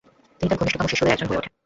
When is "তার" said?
0.49-0.59